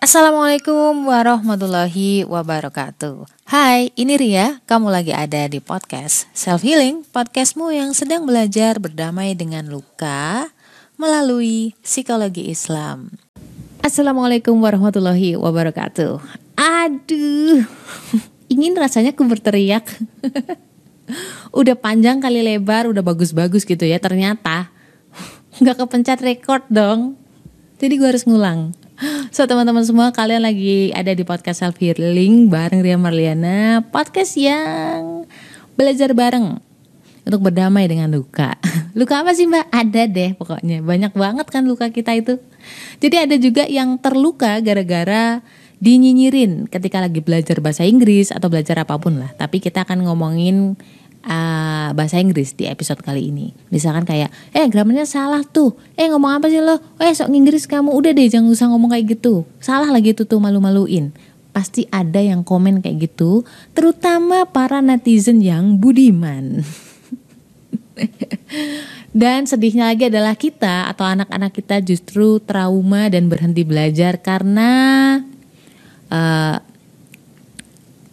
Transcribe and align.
Assalamualaikum 0.00 1.12
warahmatullahi 1.12 2.24
wabarakatuh. 2.24 3.28
Hai, 3.44 3.92
ini 4.00 4.16
Ria. 4.16 4.64
Kamu 4.64 4.88
lagi 4.88 5.12
ada 5.12 5.44
di 5.44 5.60
podcast 5.60 6.24
Self 6.32 6.64
Healing, 6.64 7.04
podcastmu 7.12 7.68
yang 7.68 7.92
sedang 7.92 8.24
belajar 8.24 8.80
berdamai 8.80 9.36
dengan 9.36 9.68
luka 9.68 10.48
melalui 10.96 11.76
psikologi 11.84 12.48
Islam. 12.48 13.12
Assalamualaikum 13.84 14.56
warahmatullahi 14.56 15.36
wabarakatuh. 15.36 16.16
Aduh, 16.56 17.68
ingin 18.56 18.72
rasanya 18.80 19.12
ku 19.12 19.28
berteriak. 19.28 19.84
udah 21.60 21.76
panjang 21.76 22.24
kali 22.24 22.40
lebar, 22.40 22.88
udah 22.88 23.04
bagus-bagus 23.04 23.68
gitu 23.68 23.84
ya. 23.84 24.00
Ternyata 24.00 24.72
nggak 25.60 25.76
kepencet 25.76 26.24
record 26.24 26.64
dong. 26.72 27.20
Jadi 27.76 28.00
gue 28.00 28.08
harus 28.08 28.24
ngulang. 28.24 28.80
So 29.32 29.48
teman-teman 29.48 29.80
semua 29.80 30.12
kalian 30.12 30.44
lagi 30.44 30.92
ada 30.92 31.16
di 31.16 31.24
podcast 31.24 31.64
self 31.64 31.80
healing 31.80 32.52
bareng 32.52 32.84
Ria 32.84 33.00
Marliana 33.00 33.80
Podcast 33.88 34.36
yang 34.36 35.24
belajar 35.72 36.12
bareng 36.12 36.60
untuk 37.24 37.40
berdamai 37.40 37.88
dengan 37.88 38.12
luka. 38.12 38.60
Luka 38.98 39.24
apa 39.24 39.32
sih 39.32 39.48
mbak? 39.48 39.72
Ada 39.72 40.04
deh 40.04 40.36
pokoknya. 40.36 40.84
Banyak 40.84 41.16
banget 41.16 41.46
kan 41.48 41.64
luka 41.64 41.88
kita 41.88 42.12
itu. 42.12 42.36
Jadi 43.00 43.16
ada 43.16 43.36
juga 43.40 43.64
yang 43.64 43.96
terluka 43.96 44.60
gara-gara 44.60 45.40
dinyinyirin 45.80 46.68
ketika 46.68 47.00
lagi 47.00 47.24
belajar 47.24 47.56
bahasa 47.64 47.88
Inggris 47.88 48.28
atau 48.28 48.52
belajar 48.52 48.84
apa 48.84 49.00
pun 49.00 49.16
lah. 49.16 49.32
Tapi 49.38 49.64
kita 49.64 49.88
akan 49.88 50.04
ngomongin 50.10 50.76
uh, 51.24 51.92
bahasa 51.92 52.20
Inggris 52.20 52.56
di 52.56 52.68
episode 52.68 53.00
kali 53.04 53.28
ini. 53.28 53.52
Misalkan 53.68 54.08
kayak, 54.08 54.32
eh 54.56 54.66
grammarnya 54.68 55.04
salah 55.04 55.44
tuh, 55.44 55.76
eh 55.96 56.08
ngomong 56.08 56.40
apa 56.40 56.46
sih 56.48 56.62
lo? 56.62 56.80
Eh 57.00 57.12
sok 57.12 57.32
Inggris 57.32 57.68
kamu, 57.68 57.92
udah 57.92 58.12
deh 58.16 58.28
jangan 58.30 58.48
usah 58.48 58.66
ngomong 58.72 58.94
kayak 58.94 59.18
gitu. 59.18 59.44
Salah 59.60 59.90
lagi 59.90 60.16
tuh 60.16 60.24
tuh 60.24 60.40
malu-maluin. 60.40 61.12
Pasti 61.50 61.82
ada 61.90 62.22
yang 62.22 62.46
komen 62.46 62.78
kayak 62.78 63.10
gitu, 63.10 63.42
terutama 63.74 64.46
para 64.46 64.78
netizen 64.78 65.42
yang 65.42 65.82
budiman. 65.82 66.62
Dan 69.10 69.50
sedihnya 69.50 69.90
lagi 69.90 70.06
adalah 70.06 70.38
kita 70.38 70.86
atau 70.86 71.02
anak-anak 71.02 71.50
kita 71.50 71.82
justru 71.82 72.38
trauma 72.38 73.10
dan 73.10 73.26
berhenti 73.26 73.66
belajar 73.66 74.22
karena 74.22 74.70
uh, 76.06 76.56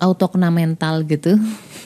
autokena 0.01 0.49
mental 0.49 1.05
gitu. 1.05 1.37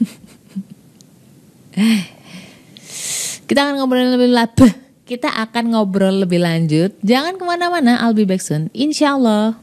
Kita 3.47 3.59
akan 3.67 3.73
ngobrol 3.79 4.15
lebih 4.15 4.29
lebih. 4.31 4.71
Kita 5.09 5.29
akan 5.43 5.75
ngobrol 5.75 6.23
lebih 6.23 6.39
lanjut. 6.39 6.95
Jangan 7.03 7.35
ke 7.35 7.43
mana-mana. 7.43 7.99
I'll 7.99 8.15
be 8.15 8.23
back 8.23 8.39
soon. 8.39 8.71
Insya 8.71 9.19
Allah. 9.19 9.59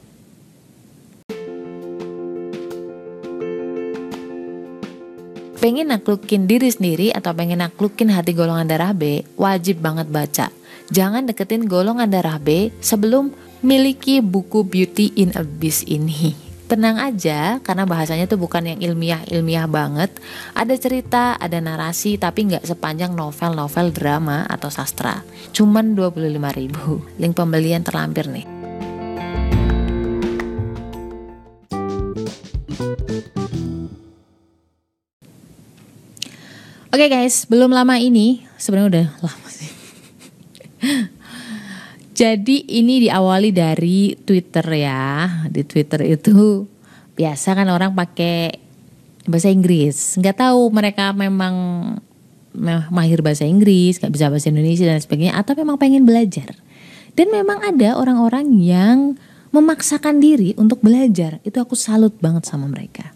Pengen 5.59 5.91
naklukin 5.91 6.47
diri 6.47 6.71
sendiri 6.71 7.11
atau 7.11 7.35
pengen 7.35 7.59
naklukin 7.59 8.15
hati 8.15 8.31
golongan 8.31 8.71
darah 8.71 8.95
B, 8.95 9.27
wajib 9.35 9.83
banget 9.83 10.07
baca. 10.07 10.55
Jangan 10.89 11.27
deketin 11.27 11.67
golongan 11.67 12.07
darah 12.07 12.39
B 12.39 12.71
sebelum 12.79 13.35
miliki 13.61 14.23
buku 14.23 14.63
Beauty 14.63 15.19
in 15.19 15.35
Abyss 15.35 15.83
ini 15.85 16.33
tenang 16.69 17.01
aja 17.01 17.65
karena 17.65 17.89
bahasanya 17.89 18.29
tuh 18.29 18.37
bukan 18.37 18.61
yang 18.69 18.79
ilmiah-ilmiah 18.79 19.65
banget. 19.65 20.13
Ada 20.53 20.77
cerita, 20.77 21.41
ada 21.41 21.57
narasi 21.65 22.21
tapi 22.21 22.45
nggak 22.45 22.69
sepanjang 22.69 23.17
novel-novel 23.17 23.89
drama 23.91 24.45
atau 24.45 24.69
sastra. 24.69 25.25
Cuman 25.57 25.97
25 25.97 26.61
ribu. 26.61 27.01
Link 27.17 27.33
pembelian 27.33 27.81
terlampir 27.81 28.29
nih. 28.29 28.45
Oke 36.89 37.07
okay 37.07 37.09
guys, 37.09 37.47
belum 37.47 37.71
lama 37.73 37.97
ini, 37.97 38.43
sebenarnya 38.59 38.89
udah 38.91 39.07
lama 39.23 39.49
sih. 39.49 39.68
Jadi 42.19 42.67
ini 42.83 43.07
diawali 43.07 43.55
dari 43.55 44.11
Twitter 44.19 44.67
ya. 44.75 45.47
Di 45.47 45.63
Twitter 45.63 46.03
itu 46.03 46.67
biasa 47.15 47.55
kan 47.55 47.71
orang 47.71 47.95
pakai 47.95 48.59
bahasa 49.23 49.47
Inggris. 49.55 50.19
Nggak 50.19 50.43
tahu 50.43 50.67
mereka 50.75 51.15
memang 51.15 51.55
mahir 52.91 53.23
bahasa 53.23 53.47
Inggris, 53.47 54.03
nggak 54.03 54.11
bisa 54.11 54.27
bahasa 54.35 54.51
Indonesia 54.51 54.83
dan 54.91 54.99
sebagainya, 54.99 55.39
atau 55.39 55.55
memang 55.55 55.79
pengen 55.79 56.03
belajar. 56.03 56.59
Dan 57.15 57.31
memang 57.31 57.63
ada 57.63 57.95
orang-orang 57.95 58.51
yang 58.67 59.15
memaksakan 59.55 60.19
diri 60.19 60.59
untuk 60.59 60.83
belajar. 60.83 61.39
Itu 61.47 61.63
aku 61.63 61.79
salut 61.79 62.19
banget 62.19 62.51
sama 62.51 62.67
mereka. 62.67 63.15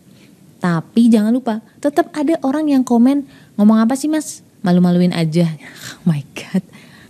Tapi 0.62 1.10
jangan 1.10 1.34
lupa, 1.34 1.58
tetap 1.82 2.14
ada 2.14 2.38
orang 2.46 2.70
yang 2.70 2.86
komen 2.86 3.26
ngomong 3.58 3.82
apa 3.82 3.98
sih 3.98 4.06
mas? 4.06 4.46
Malu-maluin 4.62 5.10
aja. 5.10 5.50
Oh 5.98 6.06
my 6.06 6.22
god. 6.38 6.62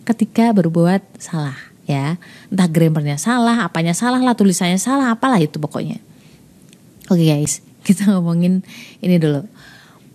Ketika 0.09 0.57
berbuat 0.57 1.05
salah 1.21 1.72
ya 1.87 2.17
entah 2.47 2.69
grammarnya 2.71 3.19
salah 3.19 3.67
apanya 3.67 3.91
salah 3.93 4.23
lah 4.23 4.39
tulisannya 4.39 4.79
salah 4.79 5.15
apalah 5.15 5.43
itu 5.43 5.59
pokoknya. 5.59 5.99
Oke 7.11 7.23
okay 7.23 7.27
guys 7.35 7.61
kita 7.87 8.09
ngomongin 8.15 8.63
ini 9.03 9.19
dulu. 9.19 9.43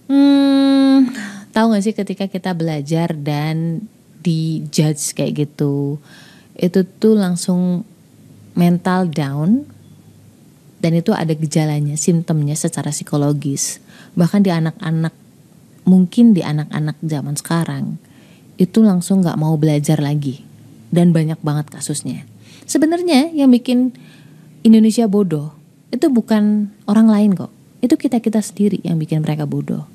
Hmm, 0.07 1.11
tahu 1.51 1.75
gak 1.75 1.83
sih 1.83 1.91
ketika 1.91 2.25
kita 2.31 2.56
belajar 2.56 3.11
dan 3.11 3.83
di 4.23 4.63
judge 4.72 5.11
kayak 5.11 5.47
gitu 5.47 6.00
itu 6.57 6.79
tuh 6.97 7.13
langsung 7.13 7.83
mental 8.57 9.11
down 9.11 9.67
dan 10.79 10.95
itu 10.95 11.11
ada 11.13 11.35
gejalanya 11.35 12.00
simptomnya 12.00 12.56
secara 12.56 12.89
psikologis. 12.89 13.83
Bahkan 14.16 14.41
di 14.47 14.51
anak-anak 14.56 15.13
mungkin 15.83 16.31
di 16.31 16.41
anak-anak 16.41 16.97
zaman 17.03 17.35
sekarang 17.35 18.00
itu 18.57 18.81
langsung 18.81 19.22
nggak 19.22 19.38
mau 19.38 19.53
belajar 19.59 20.01
lagi 20.01 20.47
dan 20.94 21.12
banyak 21.12 21.40
banget 21.44 21.72
kasusnya. 21.72 22.24
Sebenarnya 22.68 23.31
yang 23.31 23.52
bikin 23.52 23.96
Indonesia 24.64 25.08
bodoh 25.08 25.56
itu 25.92 26.12
bukan 26.12 26.74
orang 26.88 27.08
lain 27.08 27.31
kok. 27.36 27.52
Itu 27.80 27.96
kita-kita 27.96 28.44
sendiri 28.44 28.84
yang 28.84 29.00
bikin 29.00 29.24
mereka 29.24 29.48
bodoh. 29.48 29.88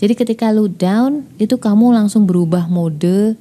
Jadi 0.00 0.16
ketika 0.16 0.48
lu 0.48 0.68
down 0.68 1.28
itu 1.36 1.60
kamu 1.60 1.92
langsung 1.92 2.24
berubah 2.24 2.68
mode 2.68 3.36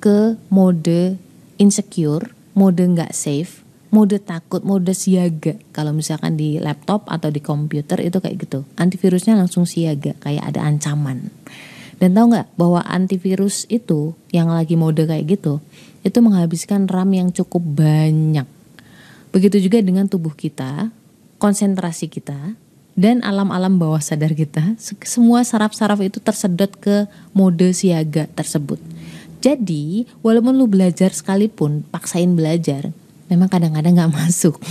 ke 0.00 0.36
mode 0.52 1.16
insecure, 1.56 2.32
mode 2.52 2.84
nggak 2.84 3.16
safe, 3.16 3.64
mode 3.92 4.20
takut, 4.20 4.60
mode 4.64 4.92
siaga. 4.92 5.56
Kalau 5.72 5.92
misalkan 5.92 6.36
di 6.36 6.60
laptop 6.60 7.08
atau 7.08 7.28
di 7.28 7.40
komputer 7.44 8.00
itu 8.04 8.20
kayak 8.20 8.36
gitu. 8.44 8.64
Antivirusnya 8.76 9.36
langsung 9.36 9.68
siaga, 9.68 10.16
kayak 10.20 10.52
ada 10.52 10.64
ancaman. 10.64 11.32
Dan 12.02 12.18
tahu 12.18 12.34
nggak 12.34 12.58
bahwa 12.58 12.82
antivirus 12.82 13.62
itu 13.70 14.18
yang 14.34 14.50
lagi 14.50 14.74
mode 14.74 15.06
kayak 15.06 15.38
gitu, 15.38 15.62
itu 16.02 16.18
menghabiskan 16.18 16.90
RAM 16.90 17.14
yang 17.14 17.30
cukup 17.30 17.62
banyak. 17.62 18.42
Begitu 19.30 19.70
juga 19.70 19.78
dengan 19.78 20.10
tubuh 20.10 20.34
kita, 20.34 20.90
konsentrasi 21.38 22.10
kita, 22.10 22.58
dan 22.98 23.22
alam-alam 23.22 23.78
bawah 23.78 24.02
sadar 24.02 24.34
kita, 24.34 24.74
semua 25.06 25.46
saraf-saraf 25.46 26.02
itu 26.02 26.18
tersedot 26.18 26.74
ke 26.74 27.06
mode 27.30 27.70
siaga 27.70 28.26
tersebut. 28.34 28.82
Jadi, 29.38 30.10
walaupun 30.26 30.58
lu 30.58 30.66
belajar 30.66 31.14
sekalipun, 31.14 31.86
paksain 31.86 32.34
belajar, 32.34 32.90
memang 33.30 33.46
kadang-kadang 33.46 33.94
gak 33.94 34.10
masuk. 34.10 34.58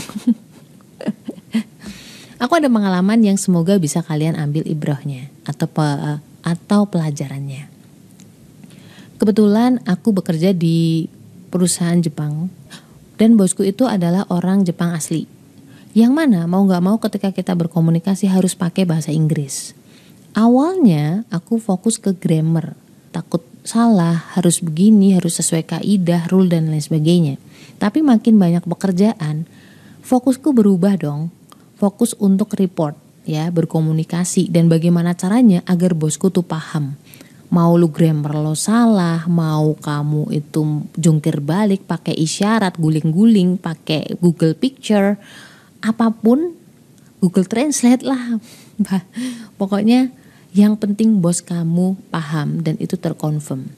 Aku 2.44 2.60
ada 2.60 2.68
pengalaman 2.68 3.24
yang 3.24 3.40
semoga 3.40 3.80
bisa 3.80 4.04
kalian 4.04 4.36
ambil 4.36 4.68
ibrahnya 4.68 5.32
atau 5.48 5.72
atau 6.42 6.90
pelajarannya. 6.90 7.70
Kebetulan 9.22 9.78
aku 9.86 10.18
bekerja 10.18 10.50
di 10.54 11.06
perusahaan 11.54 12.02
Jepang 12.02 12.50
dan 13.22 13.38
bosku 13.38 13.62
itu 13.62 13.86
adalah 13.86 14.26
orang 14.34 14.66
Jepang 14.66 14.98
asli. 14.98 15.30
Yang 15.94 16.12
mana 16.16 16.50
mau 16.50 16.66
gak 16.66 16.82
mau 16.82 16.98
ketika 16.98 17.30
kita 17.30 17.54
berkomunikasi 17.54 18.26
harus 18.26 18.58
pakai 18.58 18.88
bahasa 18.88 19.14
Inggris. 19.14 19.78
Awalnya 20.32 21.28
aku 21.28 21.60
fokus 21.60 22.00
ke 22.00 22.16
grammar, 22.16 22.74
takut 23.12 23.44
salah, 23.68 24.32
harus 24.34 24.64
begini, 24.64 25.14
harus 25.14 25.38
sesuai 25.38 25.68
kaidah, 25.68 26.32
rule 26.32 26.48
dan 26.48 26.72
lain 26.72 26.82
sebagainya. 26.82 27.36
Tapi 27.78 28.00
makin 28.02 28.40
banyak 28.40 28.64
pekerjaan, 28.64 29.46
fokusku 30.02 30.56
berubah 30.56 30.96
dong. 30.98 31.30
Fokus 31.78 32.14
untuk 32.22 32.54
report 32.62 32.94
ya 33.28 33.50
berkomunikasi 33.54 34.50
dan 34.50 34.68
bagaimana 34.68 35.14
caranya 35.14 35.62
agar 35.70 35.94
bosku 35.94 36.34
tuh 36.34 36.46
paham 36.46 36.98
mau 37.52 37.76
lu 37.76 37.92
grammar 37.92 38.34
lo 38.34 38.56
salah 38.56 39.28
mau 39.28 39.76
kamu 39.76 40.32
itu 40.32 40.88
jungkir 40.96 41.44
balik 41.44 41.84
pakai 41.86 42.16
isyarat 42.16 42.80
guling-guling 42.80 43.60
pakai 43.60 44.18
Google 44.18 44.56
Picture 44.56 45.20
apa 45.84 46.10
pun 46.16 46.56
Google 47.22 47.46
Translate 47.46 48.08
lah 48.08 48.40
pokoknya 49.60 50.10
yang 50.52 50.80
penting 50.80 51.22
bos 51.22 51.44
kamu 51.44 52.00
paham 52.10 52.64
dan 52.66 52.80
itu 52.82 52.98
terkonfirm 52.98 53.70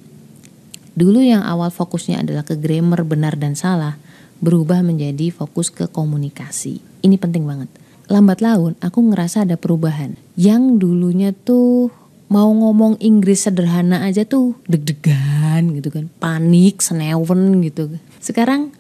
dulu 0.94 1.19
yang 1.19 1.42
awal 1.42 1.74
fokusnya 1.74 2.22
adalah 2.22 2.46
ke 2.46 2.56
grammar 2.56 3.01
benar 3.04 3.36
dan 3.36 3.57
salah 3.57 3.98
berubah 4.44 4.84
menjadi 4.84 5.31
fokus 5.31 5.72
ke 5.72 5.88
komunikasi. 5.88 6.84
Ini 7.00 7.16
penting 7.16 7.48
banget. 7.48 7.72
Lambat 8.12 8.44
laun 8.44 8.76
aku 8.84 9.00
ngerasa 9.12 9.48
ada 9.48 9.56
perubahan. 9.56 10.16
Yang 10.36 10.84
dulunya 10.84 11.32
tuh 11.32 11.92
mau 12.28 12.50
ngomong 12.50 13.00
Inggris 13.00 13.46
sederhana 13.46 14.04
aja 14.04 14.26
tuh 14.26 14.58
deg-degan 14.66 15.78
gitu 15.78 15.94
kan, 15.94 16.06
panik, 16.18 16.82
senewen 16.82 17.62
gitu. 17.64 17.94
Sekarang 18.20 18.74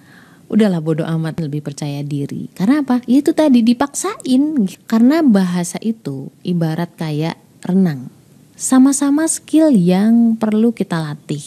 udahlah 0.49 0.83
bodoh 0.83 1.07
amat 1.07 1.39
lebih 1.39 1.63
percaya 1.63 2.01
diri. 2.01 2.49
Karena 2.51 2.81
apa? 2.81 2.99
Ya 3.05 3.21
itu 3.21 3.31
tadi 3.31 3.63
dipaksain. 3.63 4.67
Karena 4.89 5.23
bahasa 5.23 5.77
itu 5.79 6.33
ibarat 6.41 6.91
kayak 6.97 7.39
renang. 7.63 8.09
Sama-sama 8.53 9.25
skill 9.25 9.73
yang 9.73 10.37
perlu 10.37 10.71
kita 10.75 11.01
latih, 11.01 11.41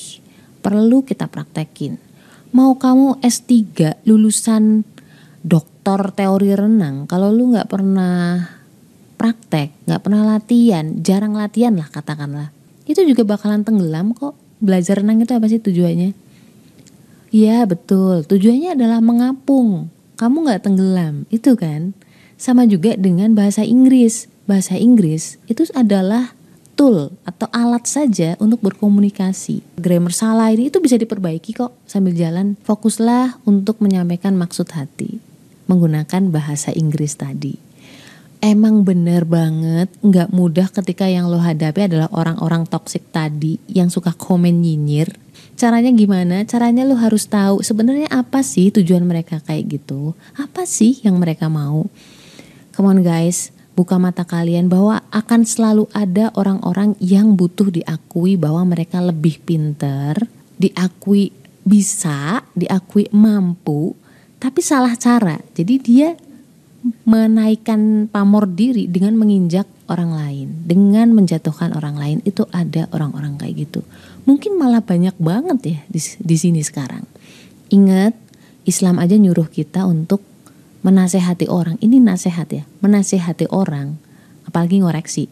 perlu 0.60 1.06
kita 1.06 1.30
praktekin 1.30 2.02
mau 2.56 2.72
kamu 2.72 3.20
S3 3.20 3.52
lulusan 4.08 4.88
doktor 5.86 6.10
teori 6.10 6.50
renang 6.50 7.06
kalau 7.06 7.30
lu 7.30 7.54
nggak 7.54 7.70
pernah 7.70 8.42
praktek 9.14 9.70
nggak 9.86 10.02
pernah 10.02 10.34
latihan 10.34 10.98
jarang 10.98 11.38
latihan 11.38 11.78
lah 11.78 11.86
katakanlah 11.86 12.50
itu 12.86 13.02
juga 13.02 13.26
bakalan 13.26 13.66
tenggelam 13.66 14.14
kok. 14.14 14.38
Belajar 14.62 15.02
renang 15.02 15.20
itu 15.20 15.34
apa 15.34 15.50
sih 15.50 15.60
tujuannya? 15.60 16.14
Iya 17.34 17.66
betul. 17.66 18.22
Tujuannya 18.24 18.78
adalah 18.78 19.02
mengapung. 19.02 19.90
Kamu 20.16 20.46
nggak 20.48 20.64
tenggelam 20.64 21.26
itu 21.28 21.58
kan? 21.58 21.92
Sama 22.38 22.64
juga 22.64 22.94
dengan 22.96 23.34
bahasa 23.34 23.66
Inggris. 23.66 24.30
Bahasa 24.46 24.78
Inggris 24.78 25.36
itu 25.50 25.66
adalah 25.74 26.32
tool 26.78 27.10
atau 27.26 27.50
alat 27.50 27.84
saja 27.90 28.38
untuk 28.38 28.62
berkomunikasi. 28.62 29.60
Grammar 29.76 30.14
salah 30.14 30.54
ini 30.54 30.70
itu 30.70 30.78
bisa 30.78 30.94
diperbaiki 30.94 31.58
kok 31.58 31.74
sambil 31.90 32.14
jalan. 32.14 32.54
Fokuslah 32.62 33.42
untuk 33.44 33.82
menyampaikan 33.82 34.38
maksud 34.38 34.70
hati 34.72 35.25
menggunakan 35.66 36.30
bahasa 36.30 36.74
Inggris 36.74 37.18
tadi. 37.18 37.58
Emang 38.42 38.84
bener 38.84 39.24
banget 39.24 39.88
nggak 40.04 40.30
mudah 40.30 40.68
ketika 40.70 41.08
yang 41.08 41.26
lo 41.26 41.40
hadapi 41.40 41.88
adalah 41.88 42.06
orang-orang 42.12 42.68
toksik 42.68 43.08
tadi 43.10 43.56
yang 43.66 43.88
suka 43.88 44.12
komen 44.12 44.60
nyinyir. 44.60 45.10
Caranya 45.56 45.88
gimana? 45.88 46.44
Caranya 46.44 46.84
lo 46.84 47.00
harus 47.00 47.24
tahu 47.26 47.64
sebenarnya 47.64 48.12
apa 48.12 48.44
sih 48.44 48.68
tujuan 48.70 49.08
mereka 49.08 49.40
kayak 49.40 49.80
gitu. 49.80 50.12
Apa 50.36 50.68
sih 50.68 51.00
yang 51.00 51.16
mereka 51.16 51.48
mau? 51.48 51.88
Come 52.76 52.92
on 52.92 53.00
guys, 53.00 53.56
buka 53.72 53.96
mata 53.96 54.28
kalian 54.28 54.68
bahwa 54.68 55.00
akan 55.08 55.48
selalu 55.48 55.88
ada 55.96 56.28
orang-orang 56.36 56.92
yang 57.00 57.40
butuh 57.40 57.72
diakui 57.72 58.36
bahwa 58.36 58.68
mereka 58.68 59.00
lebih 59.00 59.40
pinter, 59.40 60.16
diakui 60.60 61.32
bisa, 61.64 62.44
diakui 62.52 63.08
mampu, 63.16 63.96
tapi 64.38 64.60
salah 64.60 64.94
cara. 64.98 65.40
Jadi 65.56 65.74
dia 65.80 66.14
menaikkan 67.02 68.06
pamor 68.06 68.46
diri 68.46 68.86
dengan 68.86 69.18
menginjak 69.18 69.66
orang 69.90 70.14
lain, 70.14 70.48
dengan 70.66 71.14
menjatuhkan 71.14 71.74
orang 71.74 71.98
lain 71.98 72.18
itu 72.22 72.46
ada 72.54 72.86
orang-orang 72.94 73.38
kayak 73.38 73.66
gitu. 73.66 73.80
Mungkin 74.26 74.58
malah 74.58 74.82
banyak 74.82 75.14
banget 75.18 75.58
ya 75.62 75.78
di, 75.90 76.00
di 76.02 76.36
sini 76.38 76.62
sekarang. 76.62 77.02
Ingat, 77.70 78.14
Islam 78.66 79.02
aja 79.02 79.14
nyuruh 79.18 79.50
kita 79.50 79.86
untuk 79.86 80.22
menasehati 80.86 81.50
orang 81.50 81.74
ini 81.82 81.98
nasehat 81.98 82.46
ya 82.54 82.62
menasehati 82.78 83.50
orang 83.50 83.98
apalagi 84.46 84.78
ngoreksi 84.78 85.26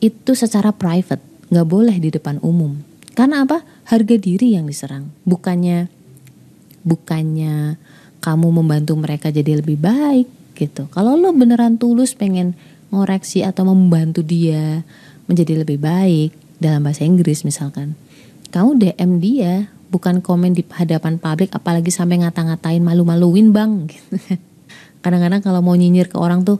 itu 0.00 0.32
secara 0.32 0.72
private 0.72 1.20
nggak 1.52 1.68
boleh 1.68 1.92
di 2.00 2.08
depan 2.08 2.40
umum 2.40 2.80
karena 3.12 3.44
apa 3.44 3.60
harga 3.84 4.16
diri 4.16 4.56
yang 4.56 4.64
diserang 4.64 5.12
bukannya 5.28 5.92
bukannya 6.88 7.76
kamu 8.24 8.48
membantu 8.56 8.96
mereka 8.96 9.28
jadi 9.28 9.60
lebih 9.60 9.76
baik 9.76 10.56
gitu. 10.56 10.88
Kalau 10.88 11.12
lo 11.12 11.28
beneran 11.36 11.76
tulus 11.76 12.16
pengen 12.16 12.56
ngoreksi 12.88 13.44
atau 13.44 13.68
membantu 13.68 14.24
dia 14.24 14.80
menjadi 15.28 15.60
lebih 15.60 15.76
baik 15.76 16.32
dalam 16.56 16.80
bahasa 16.88 17.04
Inggris 17.04 17.44
misalkan 17.44 17.92
kamu 18.48 18.80
DM 18.80 19.10
dia 19.20 19.68
bukan 19.92 20.24
komen 20.24 20.56
di 20.56 20.64
hadapan 20.72 21.20
publik 21.20 21.52
apalagi 21.52 21.92
sampai 21.92 22.24
ngata-ngatain 22.24 22.80
malu-maluin 22.80 23.52
bang 23.52 23.92
gitu. 23.92 24.16
Kadang-kadang 25.04 25.44
kalau 25.44 25.60
mau 25.60 25.76
nyinyir 25.76 26.08
ke 26.08 26.16
orang 26.16 26.48
tuh 26.48 26.56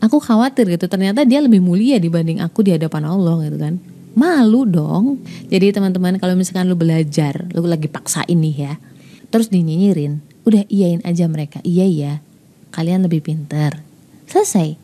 aku 0.00 0.16
khawatir 0.24 0.64
gitu 0.72 0.88
ternyata 0.88 1.28
dia 1.28 1.44
lebih 1.44 1.60
mulia 1.60 2.00
dibanding 2.00 2.40
aku 2.40 2.64
di 2.64 2.72
hadapan 2.72 3.12
Allah 3.12 3.44
gitu 3.44 3.60
kan. 3.60 3.76
Malu 4.14 4.62
dong. 4.64 5.20
Jadi 5.52 5.74
teman-teman 5.74 6.16
kalau 6.16 6.32
misalkan 6.38 6.70
lu 6.70 6.78
belajar 6.78 7.44
lu 7.52 7.66
lagi 7.68 7.92
paksa 7.92 8.24
ini 8.24 8.54
ya 8.56 8.78
terus 9.34 9.50
dinyinyirin 9.50 10.33
udah 10.44 10.62
iyain 10.68 11.00
aja 11.04 11.24
mereka. 11.28 11.60
Iya 11.64 11.84
iya. 11.88 12.12
Kalian 12.70 13.04
lebih 13.08 13.24
pintar. 13.24 13.80
Selesai. 14.28 14.76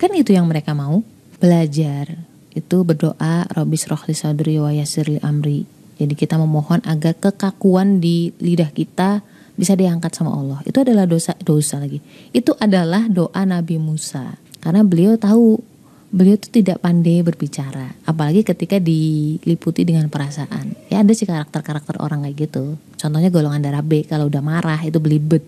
Kan 0.00 0.12
itu 0.16 0.32
yang 0.36 0.48
mereka 0.48 0.76
mau. 0.76 1.00
Belajar. 1.40 2.14
Itu 2.54 2.86
berdoa 2.86 3.48
Robis 3.50 3.90
rohli 3.90 4.14
sadri 4.14 4.60
wa 4.60 4.70
yasirli 4.70 5.18
amri. 5.24 5.66
Jadi 5.98 6.14
kita 6.14 6.38
memohon 6.38 6.82
agar 6.86 7.14
kekakuan 7.18 8.02
di 8.02 8.34
lidah 8.42 8.70
kita 8.70 9.22
bisa 9.54 9.78
diangkat 9.78 10.10
sama 10.10 10.34
Allah. 10.34 10.58
Itu 10.66 10.82
adalah 10.82 11.06
dosa 11.06 11.38
dosa 11.38 11.78
lagi. 11.78 12.02
Itu 12.34 12.58
adalah 12.58 13.06
doa 13.06 13.42
Nabi 13.46 13.78
Musa. 13.78 14.34
Karena 14.58 14.82
beliau 14.82 15.14
tahu 15.14 15.73
beliau 16.14 16.38
itu 16.38 16.46
tidak 16.62 16.78
pandai 16.78 17.26
berbicara, 17.26 17.98
apalagi 18.06 18.46
ketika 18.46 18.78
diliputi 18.78 19.82
dengan 19.82 20.06
perasaan. 20.06 20.78
Ya 20.86 21.02
ada 21.02 21.10
sih 21.10 21.26
karakter-karakter 21.26 21.98
orang 21.98 22.22
kayak 22.22 22.46
gitu. 22.46 22.78
Contohnya 22.94 23.34
golongan 23.34 23.66
darah 23.66 23.82
B 23.82 24.06
kalau 24.06 24.30
udah 24.30 24.38
marah 24.38 24.78
itu 24.86 25.02
belibet. 25.02 25.42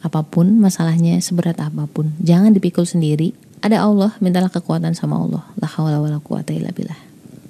Apa 0.00 0.24
pun 0.24 0.56
masalahnya 0.56 1.20
seberat 1.20 1.60
apa 1.60 1.84
pun, 1.84 2.16
jangan 2.24 2.56
dipikul 2.56 2.88
sendiri. 2.88 3.36
Ada 3.60 3.84
Allah, 3.84 4.16
mintalah 4.24 4.48
kekuatan 4.48 4.96
sama 4.96 5.20
Allah. 5.20 5.44
La 5.60 5.68
haula 5.68 6.00
wala 6.00 6.22
quwata 6.24 6.56
illa 6.56 6.72
billah. 6.72 6.96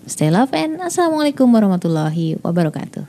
Stay 0.09 0.33
love 0.33 0.51
and 0.57 0.81
assalamualaikum 0.81 1.47
warahmatullahi 1.53 2.41
wabarakatuh. 2.43 3.05